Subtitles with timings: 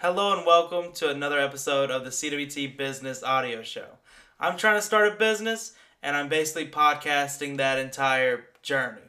[0.00, 3.86] Hello and welcome to another episode of the CWT Business Audio Show.
[4.38, 5.72] I'm trying to start a business
[6.02, 9.00] and I'm basically podcasting that entire journey.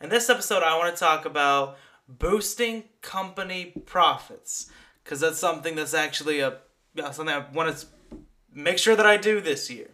[0.00, 1.76] In this episode, I want to talk about
[2.08, 4.70] boosting company profits
[5.02, 6.58] because that's something that's actually a
[6.96, 7.86] something I want to
[8.54, 9.90] make sure that I do this year.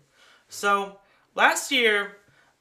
[0.51, 0.99] So,
[1.35, 2.19] last year,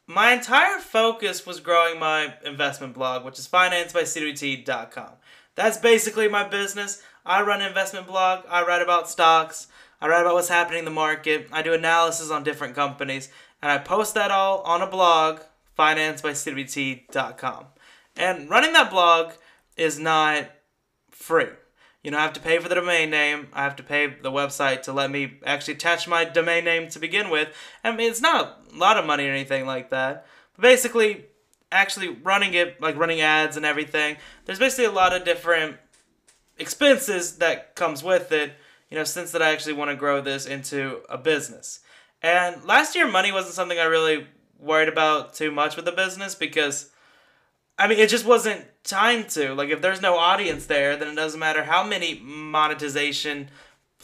[0.07, 5.09] my entire focus was growing my investment blog, which is financebycwt.com.
[5.55, 7.03] That's basically my business.
[7.25, 8.45] I run an investment blog.
[8.49, 9.67] I write about stocks.
[10.01, 11.47] I write about what's happening in the market.
[11.51, 13.29] I do analysis on different companies.
[13.61, 15.39] And I post that all on a blog,
[15.79, 17.65] financebycwt.com.
[18.17, 19.31] And running that blog
[19.77, 20.49] is not
[21.09, 21.47] free.
[22.03, 23.47] You know, I have to pay for the domain name.
[23.53, 26.99] I have to pay the website to let me actually attach my domain name to
[26.99, 27.55] begin with.
[27.83, 30.25] I mean, it's not a lot of money or anything like that.
[30.55, 31.25] But basically,
[31.71, 35.77] actually running it, like running ads and everything, there's basically a lot of different
[36.57, 38.53] expenses that comes with it,
[38.89, 41.79] you know, since that I actually want to grow this into a business.
[42.21, 44.27] And last year money wasn't something I really
[44.59, 46.89] worried about too much with the business because
[47.77, 49.53] I mean, it just wasn't time to.
[49.53, 53.49] Like if there's no audience there, then it doesn't matter how many monetization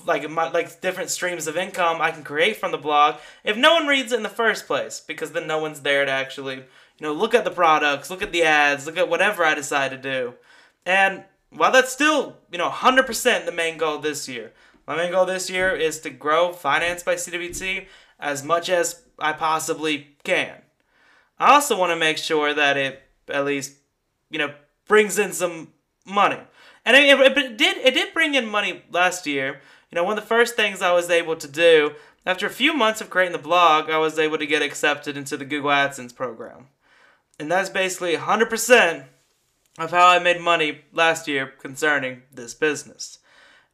[0.05, 3.85] like like different streams of income I can create from the blog if no one
[3.85, 6.63] reads it in the first place because then no one's there to actually you
[7.01, 9.97] know look at the products, look at the ads, look at whatever I decide to
[9.97, 10.35] do.
[10.85, 14.51] And while that's still, you know, 100% the main goal this year.
[14.87, 17.87] My main goal this year is to grow Finance by CWT
[18.19, 20.61] as much as I possibly can.
[21.37, 23.73] I also want to make sure that it at least,
[24.29, 24.53] you know,
[24.87, 25.73] brings in some
[26.05, 26.39] money.
[26.85, 29.61] And it, it, did it did bring in money last year.
[29.91, 31.93] You know, one of the first things I was able to do
[32.25, 35.37] after a few months of creating the blog, I was able to get accepted into
[35.37, 36.67] the Google AdSense program.
[37.39, 39.05] And that's basically 100%
[39.79, 43.19] of how I made money last year concerning this business.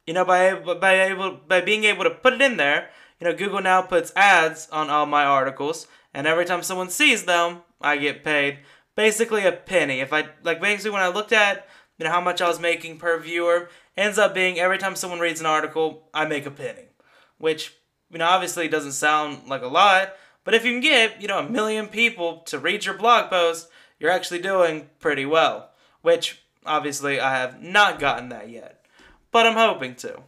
[0.06, 2.90] You know, by by able by being able to put it in there,
[3.20, 7.24] you know, Google now puts ads on all my articles, and every time someone sees
[7.24, 8.60] them, I get paid
[8.94, 10.00] basically a penny.
[10.00, 11.66] If I like basically when I looked at
[11.98, 15.18] you know how much I was making per viewer, ends up being every time someone
[15.18, 16.90] reads an article, I make a penny,
[17.38, 17.74] which
[18.12, 21.40] you know obviously doesn't sound like a lot, but if you can get you know
[21.40, 23.68] a million people to read your blog post,
[23.98, 25.70] you're actually doing pretty well
[26.06, 28.86] which obviously I have not gotten that yet,
[29.32, 30.20] but I'm hoping to.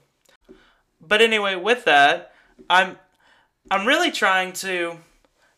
[1.00, 2.33] But anyway, with that,
[2.69, 2.99] I'm
[3.71, 4.97] I'm really trying to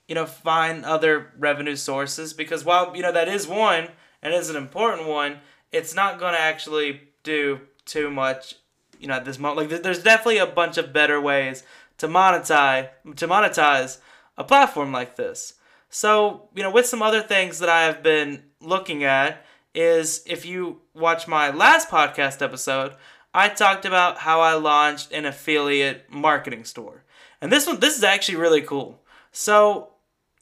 [0.08, 3.88] you know find other revenue sources because while you know that is one
[4.20, 5.38] and is an important one,
[5.72, 8.56] it's not going to actually do too much
[8.98, 11.62] you know at this moment like there's definitely a bunch of better ways
[11.97, 13.97] to monetize to monetize
[14.37, 15.54] a platform like this.
[15.88, 20.44] So, you know, with some other things that I have been looking at is if
[20.44, 22.94] you watch my last podcast episode,
[23.32, 27.04] I talked about how I launched an affiliate marketing store.
[27.41, 29.00] And this one this is actually really cool.
[29.32, 29.91] So,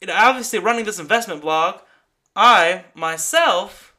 [0.01, 1.81] you know, obviously running this investment blog,
[2.35, 3.95] I myself,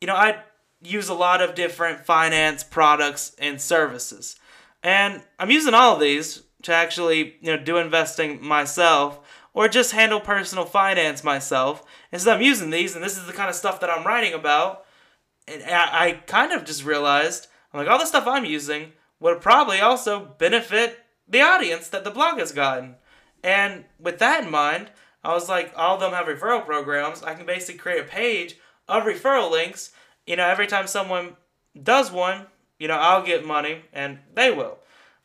[0.00, 0.42] you know, I
[0.82, 4.36] use a lot of different finance products and services.
[4.82, 9.20] And I'm using all of these to actually, you know, do investing myself
[9.58, 11.82] or just handle personal finance myself.
[12.12, 14.32] And so I'm using these, and this is the kind of stuff that I'm writing
[14.32, 14.84] about.
[15.48, 19.40] And I, I kind of just realized, I'm like, all the stuff I'm using would
[19.40, 22.94] probably also benefit the audience that the blog has gotten.
[23.42, 24.92] And with that in mind,
[25.24, 27.24] I was like, all of them have referral programs.
[27.24, 29.90] I can basically create a page of referral links.
[30.24, 31.36] You know, every time someone
[31.82, 32.46] does one,
[32.78, 34.78] you know, I'll get money and they will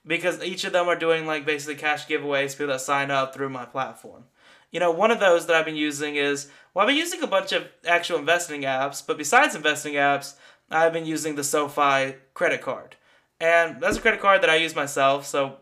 [0.06, 3.50] because each of them are doing like basically cash giveaways people that sign up through
[3.50, 4.25] my platform.
[4.72, 7.28] You know, one of those that I've been using is well, I've been using a
[7.28, 10.36] bunch of actual investing apps, but besides investing apps,
[10.72, 12.96] I've been using the SoFi credit card,
[13.40, 15.28] and that's a credit card that I use myself.
[15.28, 15.58] So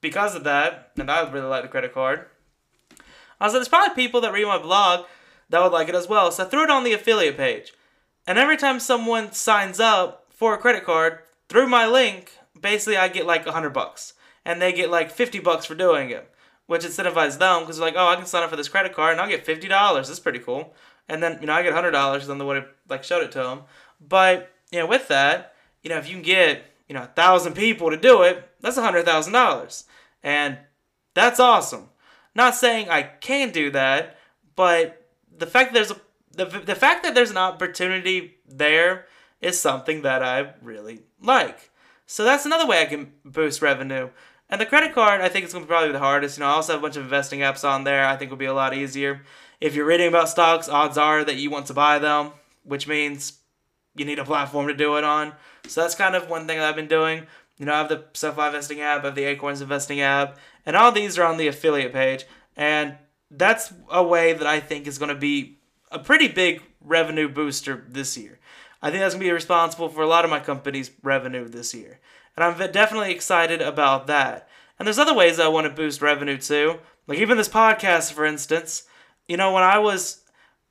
[0.00, 2.26] because of that, and I really like the credit card,
[3.40, 5.06] I was like, there's probably people that read my blog
[5.48, 6.32] that would like it as well.
[6.32, 7.72] So I threw it on the affiliate page,
[8.26, 13.08] and every time someone signs up for a credit card through my link, basically I
[13.08, 14.14] get like a hundred bucks,
[14.44, 16.30] and they get like fifty bucks for doing it,
[16.66, 19.20] which incentivizes them because like, oh, I can sign up for this credit card and
[19.20, 20.08] I'll get fifty dollars.
[20.08, 20.74] That's pretty cool.
[21.08, 23.24] And then you know I get hundred dollars because I'm the one who like showed
[23.24, 23.62] it to them.
[24.00, 27.54] But you know with that, you know if you can get you know a thousand
[27.54, 29.84] people to do it, that's a hundred thousand dollars,
[30.22, 30.58] and
[31.14, 31.88] that's awesome.
[32.34, 34.16] Not saying I can do that,
[34.54, 36.00] but the fact that there's a
[36.38, 39.06] the, the fact that there's an opportunity there
[39.40, 41.67] is something that I really like.
[42.10, 44.08] So that's another way I can boost revenue.
[44.48, 46.38] And the credit card, I think it's going to be probably the hardest.
[46.38, 48.06] You know, I also have a bunch of investing apps on there.
[48.06, 49.20] I think will be a lot easier.
[49.60, 52.30] If you're reading about stocks, odds are that you want to buy them,
[52.64, 53.40] which means
[53.94, 55.34] you need a platform to do it on.
[55.66, 57.26] So that's kind of one thing I've been doing.
[57.58, 60.76] You know, I have the SoFi Investing app, I have the Acorns Investing app, and
[60.76, 62.24] all these are on the affiliate page.
[62.56, 62.96] And
[63.30, 65.58] that's a way that I think is going to be
[65.92, 68.38] a pretty big revenue booster this year.
[68.80, 71.74] I think that's going to be responsible for a lot of my company's revenue this
[71.74, 72.00] year.
[72.36, 74.48] And I'm definitely excited about that.
[74.78, 76.78] And there's other ways I want to boost revenue too.
[77.06, 78.84] Like even this podcast, for instance.
[79.26, 80.22] You know, when I was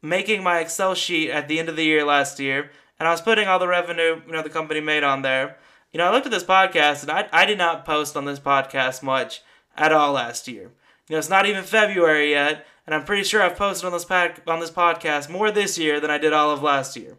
[0.01, 3.21] making my Excel sheet at the end of the year last year, and I was
[3.21, 5.57] putting all the revenue, you know, the company made on there,
[5.91, 8.39] you know, I looked at this podcast and I, I did not post on this
[8.39, 9.41] podcast much
[9.75, 10.71] at all last year.
[11.07, 14.05] You know, it's not even February yet, and I'm pretty sure I've posted on this
[14.05, 17.17] pad, on this podcast more this year than I did all of last year.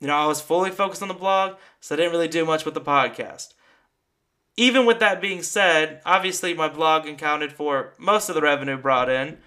[0.00, 2.64] You know, I was fully focused on the blog, so I didn't really do much
[2.64, 3.54] with the podcast.
[4.56, 9.08] Even with that being said, obviously my blog accounted for most of the revenue brought
[9.08, 9.38] in,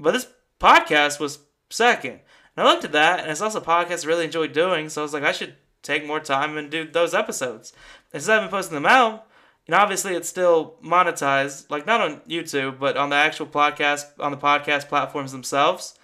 [0.00, 0.28] but this
[0.60, 1.40] podcast was
[1.70, 2.20] second.
[2.56, 5.02] And I looked at that, and it's also a podcast I really enjoyed doing, so
[5.02, 7.72] I was like, I should take more time and do those episodes.
[8.12, 9.26] And since I've been posting them out,
[9.68, 14.30] know, obviously it's still monetized, like not on YouTube, but on the actual podcast, on
[14.30, 15.98] the podcast platforms themselves,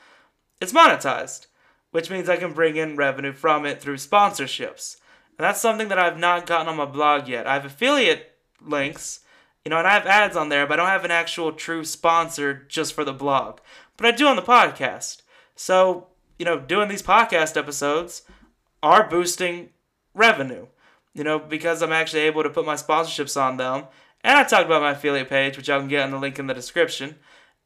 [0.60, 1.46] it's monetized,
[1.92, 4.96] which means I can bring in revenue from it through sponsorships.
[5.38, 7.46] And that's something that I've not gotten on my blog yet.
[7.46, 9.20] I have affiliate links,
[9.64, 11.84] you know, and I have ads on there, but I don't have an actual true
[11.84, 13.60] sponsor just for the blog.
[13.96, 15.22] But I do on the podcast.
[15.54, 16.08] So,
[16.38, 18.22] you know, doing these podcast episodes
[18.82, 19.70] are boosting
[20.14, 20.66] revenue,
[21.14, 23.84] you know, because I'm actually able to put my sponsorships on them.
[24.24, 26.46] And I talked about my affiliate page, which y'all can get on the link in
[26.46, 27.16] the description.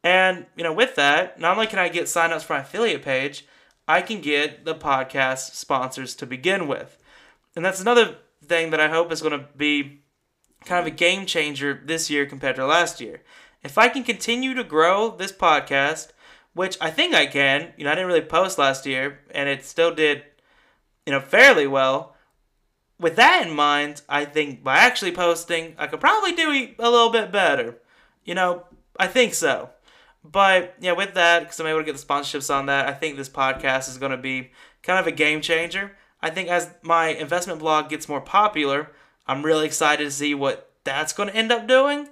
[0.02, 3.46] And, you know, with that, not only can I get signups for my affiliate page,
[3.88, 6.98] I can get the podcast sponsors to begin with.
[7.54, 10.00] And that's another thing that I hope is going to be
[10.64, 13.22] kind of a game changer this year compared to last year.
[13.62, 16.10] If I can continue to grow this podcast,
[16.52, 19.64] which I think I can, you know, I didn't really post last year and it
[19.64, 20.24] still did,
[21.04, 22.14] you know, fairly well.
[22.98, 27.10] With that in mind, I think by actually posting, I could probably do a little
[27.10, 27.76] bit better.
[28.24, 28.64] You know,
[28.98, 29.70] I think so.
[30.32, 33.16] But yeah, with that, because I'm able to get the sponsorships on that, I think
[33.16, 34.50] this podcast is going to be
[34.82, 35.92] kind of a game changer.
[36.20, 38.90] I think as my investment blog gets more popular,
[39.26, 42.08] I'm really excited to see what that's going to end up doing.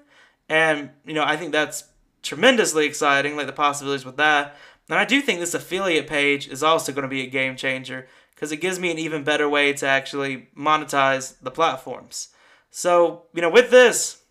[0.48, 1.84] And, you know, I think that's
[2.22, 4.56] tremendously exciting, like the possibilities with that.
[4.88, 8.06] And I do think this affiliate page is also going to be a game changer
[8.34, 12.28] because it gives me an even better way to actually monetize the platforms.
[12.70, 14.22] So, you know, with this,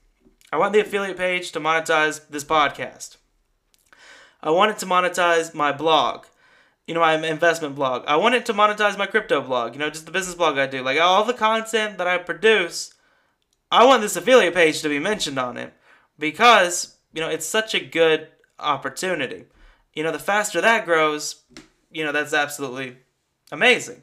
[0.52, 3.18] I want the affiliate page to monetize this podcast.
[4.44, 6.26] I want it to monetize my blog,
[6.86, 8.04] you know, my investment blog.
[8.06, 10.68] I want it to monetize my crypto blog, you know, just the business blog I
[10.68, 10.84] do.
[10.84, 12.94] Like all the content that I produce,
[13.72, 15.74] I want this affiliate page to be mentioned on it
[16.20, 18.28] because, you know, it's such a good
[18.60, 19.46] opportunity.
[19.94, 21.42] You know, the faster that grows,
[21.90, 22.98] you know, that's absolutely
[23.50, 24.02] amazing.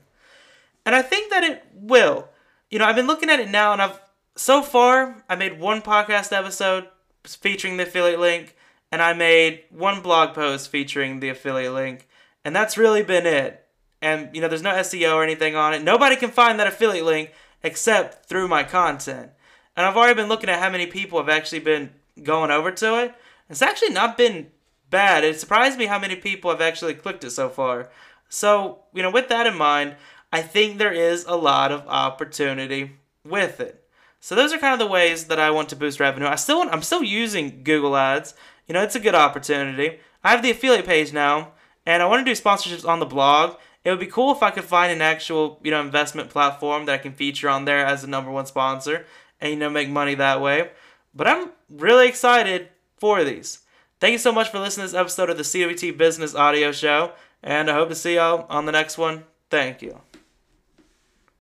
[0.86, 2.28] And I think that it will.
[2.70, 4.00] You know, I've been looking at it now and I've
[4.36, 6.88] so far I made one podcast episode
[7.24, 8.56] featuring the affiliate link
[8.92, 12.08] and I made one blog post featuring the affiliate link,
[12.44, 13.66] and that's really been it.
[14.02, 15.82] And you know, there's no SEO or anything on it.
[15.82, 17.32] Nobody can find that affiliate link
[17.62, 19.30] except through my content.
[19.76, 21.90] And I've already been looking at how many people have actually been
[22.22, 23.14] going over to it.
[23.48, 24.48] It's actually not been
[24.88, 25.24] bad.
[25.24, 27.90] It surprised me how many people have actually clicked it so far.
[28.28, 29.96] So, you know, with that in mind,
[30.32, 32.92] I think there is a lot of opportunity
[33.24, 33.84] with it.
[34.20, 36.28] So those are kind of the ways that I want to boost revenue.
[36.28, 38.34] I still want, I'm still using Google Ads
[38.70, 39.98] you know, it's a good opportunity.
[40.22, 43.56] I have the affiliate page now, and I want to do sponsorships on the blog.
[43.82, 46.92] It would be cool if I could find an actual, you know, investment platform that
[46.92, 49.06] I can feature on there as the number one sponsor
[49.40, 50.70] and, you know, make money that way.
[51.12, 53.58] But I'm really excited for these.
[53.98, 57.10] Thank you so much for listening to this episode of the CWT Business Audio Show,
[57.42, 59.24] and I hope to see y'all on the next one.
[59.50, 60.00] Thank you.